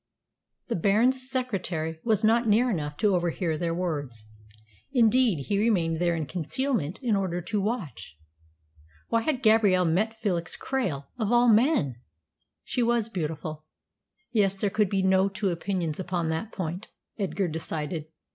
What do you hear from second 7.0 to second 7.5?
in order